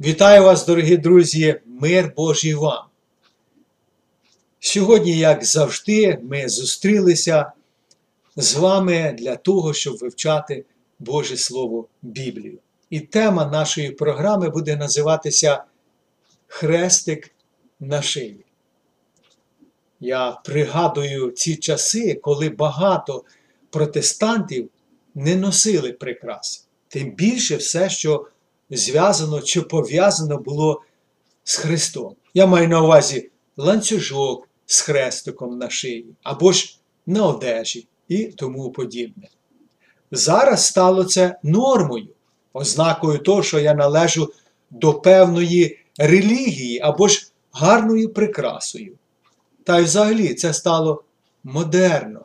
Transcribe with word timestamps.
Вітаю 0.00 0.42
вас, 0.42 0.66
дорогі 0.66 0.96
друзі, 0.96 1.60
мир 1.66 2.12
Божий 2.16 2.54
вам. 2.54 2.84
Сьогодні, 4.60 5.18
як 5.18 5.44
завжди, 5.44 6.18
ми 6.22 6.48
зустрілися 6.48 7.52
з 8.36 8.54
вами 8.54 9.16
для 9.18 9.36
того, 9.36 9.74
щоб 9.74 9.96
вивчати 9.96 10.64
Боже 10.98 11.36
Слово 11.36 11.88
Біблію. 12.02 12.58
І 12.90 13.00
тема 13.00 13.46
нашої 13.46 13.90
програми 13.90 14.48
буде 14.48 14.76
називатися 14.76 15.64
Хрестик 16.46 17.30
на 17.80 18.02
шиї. 18.02 18.44
Я 20.00 20.30
пригадую 20.44 21.30
ці 21.30 21.56
часи, 21.56 22.14
коли 22.14 22.48
багато 22.48 23.24
протестантів 23.70 24.70
не 25.14 25.36
носили 25.36 25.92
прикраси. 25.92 26.62
Тим 26.88 27.10
більше 27.10 27.56
все, 27.56 27.90
що 27.90 28.26
зв'язано 28.76 29.40
чи 29.40 29.62
пов'язано 29.62 30.38
було 30.38 30.82
з 31.44 31.56
Христом. 31.56 32.14
Я 32.34 32.46
маю 32.46 32.68
на 32.68 32.82
увазі 32.82 33.30
ланцюжок 33.56 34.48
з 34.66 34.80
хрестиком 34.80 35.58
на 35.58 35.70
шиї, 35.70 36.06
або 36.22 36.52
ж 36.52 36.78
на 37.06 37.26
одежі 37.26 37.88
і 38.08 38.24
тому 38.24 38.70
подібне. 38.70 39.28
Зараз 40.10 40.66
стало 40.66 41.04
це 41.04 41.38
нормою, 41.42 42.08
ознакою 42.52 43.18
того, 43.18 43.42
що 43.42 43.58
я 43.58 43.74
належу 43.74 44.32
до 44.70 44.94
певної 44.94 45.78
релігії 45.98 46.80
або 46.80 47.08
ж 47.08 47.30
гарною 47.52 48.12
прикрасою. 48.12 48.98
Та 49.64 49.78
й 49.78 49.84
взагалі 49.84 50.34
це 50.34 50.54
стало 50.54 51.04
модерно. 51.44 52.24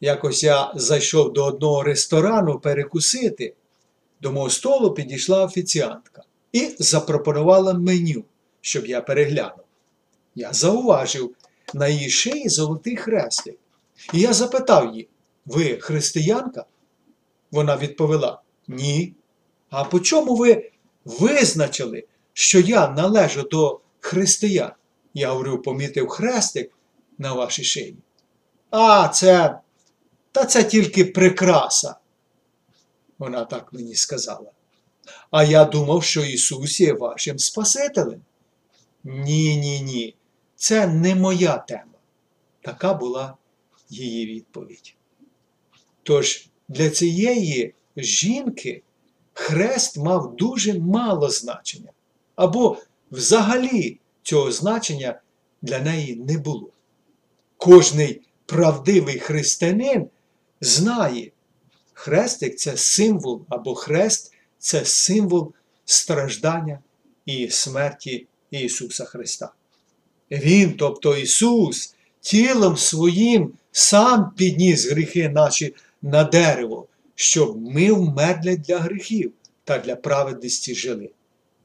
Якось 0.00 0.44
я 0.44 0.72
зайшов 0.74 1.32
до 1.32 1.44
одного 1.44 1.82
ресторану 1.82 2.58
перекусити. 2.58 3.54
До 4.20 4.32
мого 4.32 4.50
столу 4.50 4.94
підійшла 4.94 5.44
офіціантка 5.44 6.22
і 6.52 6.76
запропонувала 6.78 7.74
меню, 7.74 8.24
щоб 8.60 8.86
я 8.86 9.00
переглянув. 9.00 9.64
Я 10.34 10.52
зауважив 10.52 11.34
на 11.74 11.88
її 11.88 12.10
шиї 12.10 12.48
золотий 12.48 12.96
хрестик. 12.96 13.58
І 14.12 14.20
я 14.20 14.32
запитав 14.32 14.94
її: 14.94 15.08
ви 15.46 15.76
християнка? 15.76 16.64
Вона 17.50 17.76
відповіла: 17.76 18.42
Ні. 18.68 19.14
А 19.70 19.84
по 19.84 20.00
чому 20.00 20.36
ви 20.36 20.70
визначили, 21.04 22.04
що 22.32 22.60
я 22.60 22.88
належу 22.88 23.42
до 23.42 23.80
християн? 24.00 24.72
Я 25.14 25.30
говорю, 25.30 25.62
помітив 25.62 26.08
хрестик 26.08 26.72
на 27.18 27.32
вашій 27.32 27.64
шиї. 27.64 27.96
А, 28.70 29.08
це. 29.08 29.58
Та 30.32 30.44
це 30.44 30.64
тільки 30.64 31.04
прикраса. 31.04 31.94
Вона 33.18 33.44
так 33.44 33.72
мені 33.72 33.94
сказала. 33.94 34.50
А 35.30 35.44
я 35.44 35.64
думав, 35.64 36.04
що 36.04 36.24
Ісус 36.24 36.80
є 36.80 36.92
вашим 36.92 37.38
Спасителем. 37.38 38.20
Ні, 39.04 39.56
ні, 39.56 39.80
ні. 39.80 40.14
Це 40.56 40.86
не 40.86 41.14
моя 41.14 41.58
тема. 41.58 41.98
Така 42.62 42.94
була 42.94 43.36
її 43.88 44.26
відповідь. 44.26 44.94
Тож 46.02 46.48
для 46.68 46.90
цієї 46.90 47.74
жінки 47.96 48.82
хрест 49.32 49.98
мав 49.98 50.36
дуже 50.36 50.78
мало 50.78 51.30
значення. 51.30 51.90
Або 52.36 52.78
взагалі 53.10 53.98
цього 54.22 54.52
значення 54.52 55.20
для 55.62 55.78
неї 55.78 56.16
не 56.16 56.38
було. 56.38 56.70
Кожний 57.56 58.20
правдивий 58.46 59.18
християнин 59.18 60.08
знає, 60.60 61.32
хрестик 61.96 62.56
це 62.56 62.76
символ, 62.76 63.44
або 63.48 63.74
хрест 63.74 64.34
це 64.58 64.84
символ 64.84 65.52
страждання 65.84 66.78
і 67.26 67.48
смерті 67.50 68.26
Ісуса 68.50 69.04
Христа. 69.04 69.52
Він, 70.30 70.76
тобто 70.76 71.16
Ісус, 71.16 71.94
тілом 72.20 72.76
своїм 72.76 73.52
сам 73.72 74.30
підніс 74.36 74.90
гріхи 74.90 75.28
наші 75.28 75.74
на 76.02 76.24
дерево, 76.24 76.86
щоб 77.14 77.62
ми 77.62 77.92
вмерли 77.92 78.56
для 78.56 78.78
гріхів 78.78 79.32
та 79.64 79.78
для 79.78 79.96
праведності 79.96 80.74
жили. 80.74 81.10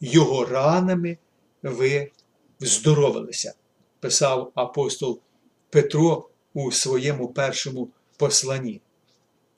Його 0.01 0.45
ранами 0.45 1.17
ви 1.63 2.11
здоровилися, 2.59 3.53
писав 3.99 4.51
апостол 4.55 5.19
Петро 5.69 6.29
у 6.53 6.71
своєму 6.71 7.27
першому 7.27 7.89
посланні. 8.17 8.81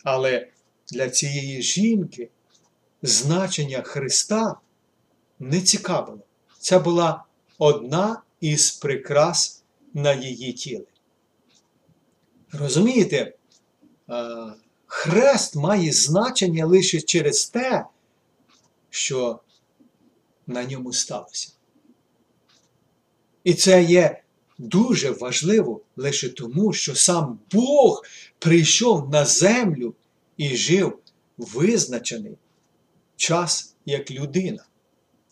Але 0.04 0.48
для 0.92 1.10
цієї 1.10 1.62
жінки 1.62 2.30
значення 3.02 3.82
Христа 3.82 4.56
не 5.40 5.62
цікавило. 5.62 6.20
Це 6.60 6.80
була 6.80 7.24
одна 7.58 8.22
із 8.42 8.72
прикрас 8.72 9.64
на 9.94 10.14
її 10.14 10.54
тілі. 10.54 10.88
Розумієте, 12.52 13.34
хрест 14.86 15.56
має 15.56 15.92
значення 15.92 16.66
лише 16.66 17.02
через 17.02 17.46
те, 17.46 17.86
що 18.90 19.40
на 20.48 20.64
ньому 20.64 20.94
сталося. 20.94 21.52
І 23.44 23.54
це 23.54 23.84
є 23.84 24.24
дуже 24.58 25.12
важливо 25.12 25.82
лише 25.96 26.30
тому, 26.30 26.74
що 26.74 26.96
сам 26.96 27.40
Бог 27.52 28.04
прийшов 28.40 29.10
на 29.10 29.26
землю 29.26 29.96
і 30.38 30.58
жив 30.58 31.00
визначений 31.38 32.38
час 33.16 33.76
як 33.86 34.12
людина. 34.12 34.66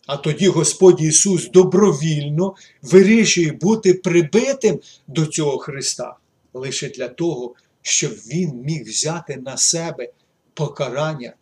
А 0.06 0.16
тоді 0.16 0.48
Господь 0.48 1.00
Ісус 1.00 1.50
добровільно 1.50 2.54
вирішує 2.82 3.52
бути 3.52 3.94
прибитим 3.94 4.80
до 5.06 5.26
цього 5.26 5.58
Христа 5.58 6.16
лише 6.52 6.88
для 6.88 7.08
того, 7.08 7.54
щоб 7.82 8.12
Він 8.12 8.62
міг 8.64 8.84
взяти 8.84 9.36
на 9.36 9.56
себе 9.56 10.12
покарання 10.54 11.32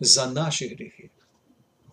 за 0.00 0.26
наші 0.26 0.68
гріхи. 0.68 1.10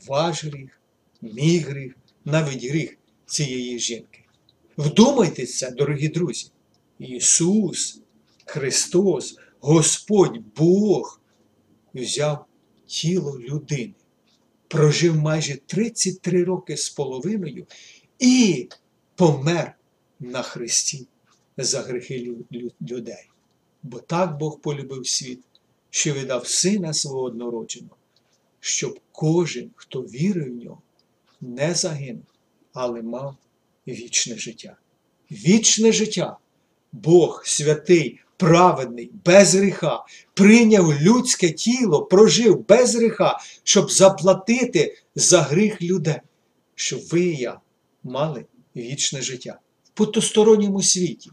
Ваш 0.07 0.43
гріх, 0.43 0.81
мій 1.21 1.57
гріх, 1.57 1.95
навіть 2.25 2.65
гріх 2.65 2.97
цієї 3.25 3.79
жінки. 3.79 4.19
Вдумайтеся, 4.77 5.71
дорогі 5.71 6.07
друзі, 6.07 6.47
Ісус, 6.99 8.01
Христос, 8.45 9.37
Господь 9.61 10.39
Бог 10.55 11.21
взяв 11.93 12.45
тіло 12.85 13.39
людини, 13.39 13.93
прожив 14.67 15.15
майже 15.15 15.57
33 15.65 16.43
роки 16.43 16.77
з 16.77 16.89
половиною 16.89 17.67
і 18.19 18.69
помер 19.15 19.75
на 20.19 20.41
Христі 20.41 21.07
за 21.57 21.81
гріхи 21.81 22.37
людей. 22.81 23.29
Бо 23.83 23.99
так 23.99 24.37
Бог 24.37 24.59
полюбив 24.59 25.07
світ, 25.07 25.39
що 25.89 26.13
видав 26.13 26.47
Сина 26.47 26.93
свого 26.93 27.21
однородженого, 27.21 27.95
щоб 28.59 28.99
кожен, 29.11 29.71
хто 29.75 30.01
вірив 30.01 30.53
в 30.53 30.63
нього, 30.63 30.81
не 31.41 31.73
загинув, 31.73 32.25
але 32.73 33.01
мав 33.01 33.35
вічне 33.87 34.37
життя. 34.37 34.77
Вічне 35.31 35.91
життя. 35.91 36.37
Бог 36.91 37.43
святий, 37.45 38.19
праведний, 38.41 39.11
без 39.25 39.55
гріха, 39.55 40.05
прийняв 40.33 41.01
людське 41.01 41.49
тіло, 41.49 42.05
прожив 42.05 42.67
без 42.67 42.95
гріха, 42.95 43.39
щоб 43.63 43.91
заплатити 43.91 44.97
за 45.15 45.41
гріх 45.41 45.81
людей, 45.81 46.21
щоб 46.75 46.99
ви 47.11 47.21
і 47.21 47.35
я 47.35 47.59
мали 48.03 48.45
вічне 48.75 49.21
життя 49.21 49.59
в 49.83 49.89
потусторонньому 49.89 50.81
світі. 50.81 51.31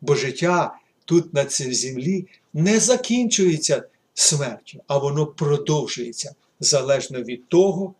Бо 0.00 0.14
життя 0.14 0.78
тут 1.04 1.34
на 1.34 1.44
цій 1.44 1.74
землі 1.74 2.26
не 2.54 2.80
закінчується 2.80 3.84
смертю, 4.14 4.80
а 4.86 4.98
воно 4.98 5.26
продовжується 5.26 6.34
залежно 6.60 7.22
від 7.22 7.48
того, 7.48 7.94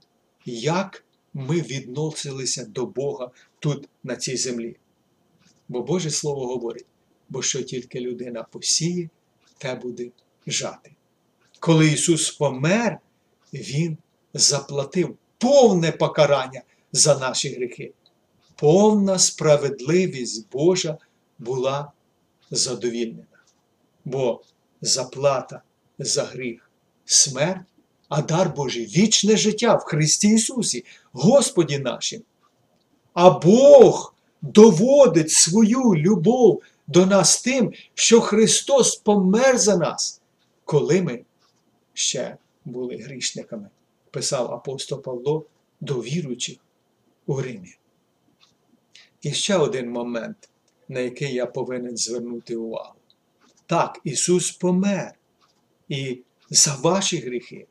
як 0.47 1.05
ми 1.35 1.61
відносилися 1.61 2.65
до 2.65 2.87
Бога 2.87 3.31
тут, 3.59 3.89
на 4.05 4.17
цій 4.17 4.37
землі. 4.37 4.77
Бо 5.69 5.83
Боже 5.83 6.11
Слово 6.11 6.47
говорить, 6.47 6.87
бо 7.29 7.43
що 7.43 7.63
тільки 7.63 8.01
людина 8.01 8.43
посіє, 8.43 9.09
те 9.59 9.75
буде 9.75 10.11
жати. 10.47 10.93
Коли 11.61 11.93
Ісус 11.93 12.31
помер, 12.31 12.99
Він 13.53 13.99
заплатив 14.35 15.17
повне 15.39 15.93
покарання 15.93 16.63
за 16.93 17.19
наші 17.19 17.55
гріхи. 17.55 17.93
Повна 18.57 19.19
справедливість 19.19 20.51
Божа 20.53 20.99
була 21.39 21.93
задовільнена. 22.51 23.27
Бо 24.05 24.43
заплата 24.81 25.63
за 25.99 26.25
гріх 26.25 26.71
смерть, 27.05 27.67
а 28.09 28.23
дар 28.23 28.55
Божий 28.57 28.87
вічне 28.87 29.37
життя 29.37 29.75
в 29.75 29.81
Христі 29.81 30.29
Ісусі, 30.29 30.85
Господі 31.13 31.79
нашим. 31.79 32.23
А 33.15 33.31
Бог 33.31 34.15
доводить 34.43 35.31
свою 35.31 35.95
любов 35.95 36.63
до 36.87 37.07
нас 37.07 37.43
тим, 37.43 37.73
що 37.95 38.21
Христос 38.21 38.97
помер 38.97 39.59
за 39.59 39.77
нас, 39.77 40.21
коли 40.65 41.03
ми 41.03 41.25
ще 41.95 42.37
були 42.65 42.97
грішниками. 42.97 43.69
писав 44.11 44.53
апостол 44.53 45.03
Павло 45.03 45.47
до 45.81 46.01
віруючих 46.01 46.59
у 47.27 47.41
Римі. 47.41 47.77
І 49.23 49.33
ще 49.33 49.57
один 49.57 49.91
момент, 49.91 50.49
на 50.89 51.01
який 51.01 51.35
я 51.35 51.47
повинен 51.47 51.97
звернути 51.97 52.57
увагу. 52.57 52.95
Так, 53.67 54.01
Ісус 54.05 54.51
помер 54.51 55.15
і 55.89 56.23
за 56.51 56.75
ваші 56.75 57.19
гріхи. 57.19 57.67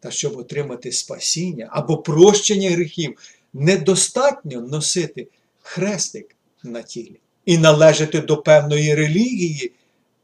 Та 0.00 0.10
щоб 0.10 0.36
отримати 0.36 0.92
спасіння 0.92 1.68
або 1.72 1.98
прощення 1.98 2.70
гріхів, 2.70 3.18
недостатньо 3.52 4.60
носити 4.60 5.28
хрестик 5.62 6.36
на 6.62 6.82
тілі 6.82 7.20
і 7.46 7.58
належати 7.58 8.20
до 8.20 8.36
певної 8.36 8.94
релігії 8.94 9.72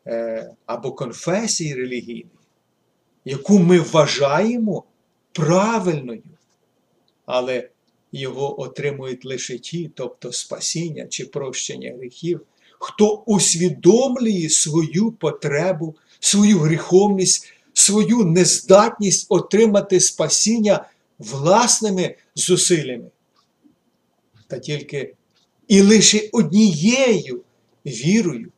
е, 0.07 0.51
або 0.67 0.93
конфесії 0.93 1.75
релігійної, 1.75 2.27
яку 3.25 3.59
ми 3.59 3.81
вважаємо 3.81 4.85
правильною, 5.33 6.23
але 7.27 7.69
його 8.13 8.61
отримують 8.61 9.25
лише 9.25 9.59
ті, 9.59 9.91
тобто 9.95 10.33
спасіння 10.33 11.07
чи 11.07 11.25
прощення 11.25 11.95
гріхів, 11.99 12.41
хто 12.79 13.23
усвідомлює 13.27 14.49
свою 14.49 15.13
потребу, 15.13 15.97
свою 16.21 16.59
гріховність, 16.59 17.53
свою 17.73 18.25
нездатність 18.25 19.27
отримати 19.29 20.01
спасіння 20.01 20.85
власними 21.19 22.15
зусиллями. 22.35 23.11
Та 24.47 24.59
тільки 24.59 25.15
і 25.71 25.83
лише 25.83 26.29
однією 26.33 27.45
вірою, 27.87 28.53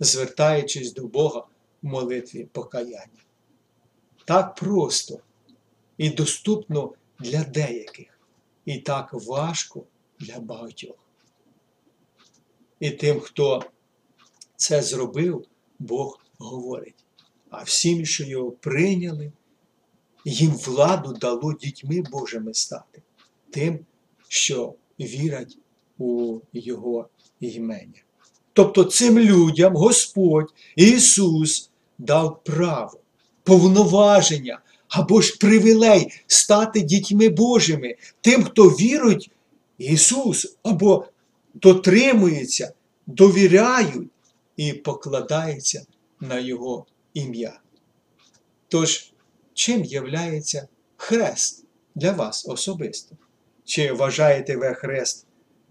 звертаючись 0.00 0.92
до 0.92 1.06
Бога 1.06 1.46
в 1.82 1.86
молитві 1.86 2.48
покаяння. 2.52 3.22
Так 4.24 4.54
просто 4.54 5.20
і 5.98 6.10
доступно 6.10 6.92
для 7.18 7.44
деяких, 7.44 8.18
і 8.64 8.78
так 8.78 9.12
важко 9.12 9.84
для 10.18 10.40
багатьох. 10.40 10.96
І 12.80 12.90
тим, 12.90 13.20
хто 13.20 13.62
це 14.56 14.82
зробив, 14.82 15.46
Бог 15.78 16.20
говорить. 16.38 17.04
А 17.50 17.62
всім, 17.62 18.06
що 18.06 18.24
його 18.24 18.50
прийняли, 18.50 19.32
їм 20.24 20.50
владу 20.50 21.12
дало 21.12 21.52
дітьми 21.52 22.02
Божими 22.10 22.54
стати, 22.54 23.02
тим, 23.50 23.86
що 24.28 24.74
вірять 25.00 25.58
у 25.98 26.38
Його 26.52 27.08
імення. 27.40 28.02
Тобто 28.52 28.84
цим 28.84 29.18
людям 29.18 29.76
Господь 29.76 30.54
Ісус 30.76 31.70
дав 31.98 32.40
право, 32.44 33.00
повноваження 33.42 34.60
або 34.88 35.20
ж 35.20 35.36
привілей 35.40 36.12
стати 36.26 36.80
дітьми 36.80 37.28
Божими, 37.28 37.96
тим, 38.20 38.44
хто 38.44 38.68
вірують 38.68 39.30
Ісус, 39.78 40.56
або 40.62 41.06
дотримується, 41.54 42.72
довіряють 43.06 44.08
і 44.56 44.72
покладається 44.72 45.86
на 46.20 46.38
Його 46.38 46.86
ім'я. 47.14 47.60
Тож, 48.68 49.12
чим 49.54 49.84
являється 49.84 50.68
хрест 50.96 51.64
для 51.94 52.12
вас 52.12 52.48
особисто? 52.48 53.16
Чи 53.64 53.92
вважаєте 53.92 54.56
ви 54.56 54.74
хрест 54.74 55.26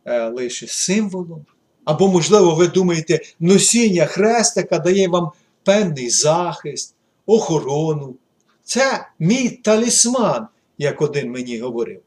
е, 0.05 0.29
лише 0.29 0.67
символом? 0.67 1.45
Або, 1.85 2.07
можливо, 2.07 2.55
ви 2.55 2.67
думаєте, 2.67 3.19
носіння 3.39 4.05
хрестика 4.05 4.79
дає 4.79 5.07
вам 5.07 5.31
певний 5.63 6.09
захист, 6.09 6.95
охорону. 7.25 8.15
Це 8.63 9.07
мій 9.19 9.49
талісман, 9.49 10.47
як 10.77 11.01
один 11.01 11.31
мені 11.31 11.59
говорив. 11.59 12.01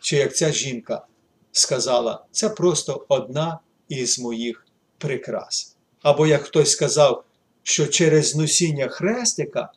Чи 0.00 0.16
як 0.16 0.36
ця 0.36 0.52
жінка 0.52 1.06
сказала, 1.52 2.24
це 2.30 2.48
просто 2.48 3.06
одна 3.08 3.58
із 3.88 4.18
моїх 4.18 4.66
прикрас. 4.98 5.76
Або 6.02 6.26
як 6.26 6.42
хтось 6.42 6.70
сказав, 6.70 7.24
що 7.62 7.86
через 7.86 8.36
носіння 8.36 8.88
хрестика 8.88 9.72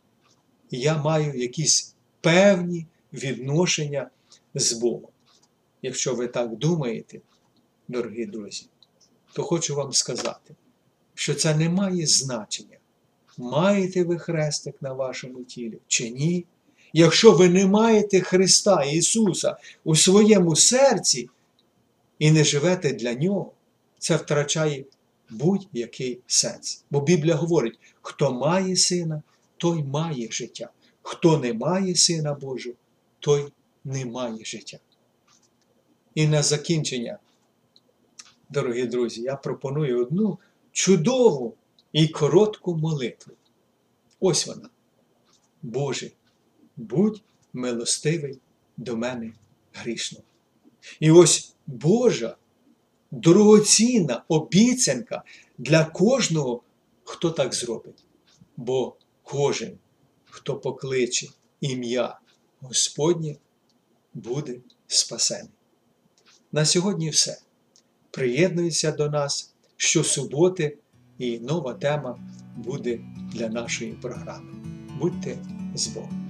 я 0.71 0.98
маю 0.98 1.33
якісь 1.33 1.95
певні 2.21 2.86
відношення 3.13 4.10
з 4.60 4.74
Богом. 4.74 5.10
Якщо 5.82 6.16
ви 6.16 6.28
так 6.28 6.56
думаєте, 6.56 7.22
дорогі 7.88 8.26
друзі, 8.26 8.66
то 9.34 9.44
хочу 9.44 9.76
вам 9.76 9.94
сказати, 9.94 10.56
що 11.16 11.36
це 11.36 11.56
не 11.56 11.70
має 11.70 12.06
значення, 12.06 12.78
маєте 13.38 14.04
ви 14.04 14.20
хрестик 14.20 14.82
на 14.82 14.94
вашому 14.94 15.44
тілі 15.44 15.80
чи 15.88 16.10
ні. 16.10 16.46
Якщо 16.94 17.32
ви 17.32 17.50
не 17.50 17.66
маєте 17.66 18.22
Христа 18.22 18.84
Ісуса 18.84 19.58
у 19.84 19.96
своєму 19.96 20.56
серці 20.56 21.30
і 22.20 22.32
не 22.32 22.44
живете 22.44 22.94
для 22.94 23.14
Нього, 23.14 23.52
це 23.98 24.16
втрачає 24.16 24.86
будь-який 25.30 26.20
сенс. 26.28 26.84
Бо 26.92 27.02
Біблія 27.02 27.36
говорить, 27.36 27.80
хто 28.02 28.34
має 28.34 28.76
сина, 28.76 29.22
той 29.58 29.84
має 29.84 30.28
життя. 30.32 30.70
Хто 31.02 31.38
не 31.38 31.54
має 31.54 31.96
Сина 31.96 32.34
Божого, 32.34 32.76
той 33.20 33.52
не 33.84 34.06
має 34.06 34.46
життя. 34.46 34.80
І 36.16 36.28
на 36.28 36.44
закінчення, 36.44 37.20
дорогі 38.50 38.86
друзі, 38.86 39.22
я 39.22 39.36
пропоную 39.36 40.02
одну 40.02 40.40
чудову 40.72 41.56
і 41.94 42.08
коротку 42.08 42.76
молитву. 42.76 43.34
Ось 44.20 44.48
вона. 44.48 44.70
Боже, 45.62 46.12
будь 46.78 47.22
милостивий 47.54 48.40
до 48.78 48.98
мене 48.98 49.34
грішного. 49.74 50.24
І 51.00 51.12
ось 51.12 51.54
Божа 51.68 52.38
дорогоцінна 53.12 54.24
обіцянка 54.28 55.24
для 55.58 55.86
кожного, 55.86 56.62
хто 57.04 57.31
так 57.31 57.54
зробить. 57.54 58.04
Бо 58.58 58.96
кожен, 59.24 59.78
хто 60.26 60.56
покличе 60.56 61.28
ім'я 61.62 62.20
Господнє, 62.62 63.36
буде 64.14 64.56
спасений. 64.88 65.52
На 66.52 66.66
сьогодні 66.66 67.10
все. 67.10 67.38
Приєднуйся 68.12 68.92
до 68.92 69.10
нас 69.10 69.54
щосуботи, 69.78 70.78
і 71.18 71.40
нова 71.40 71.74
тема 71.74 72.19
буде 72.57 73.00
для 73.33 73.50
нашої 73.50 73.92
програми. 73.92 74.54
Будьте 75.00 75.38
з 75.76 75.88
Богом! 75.88 76.29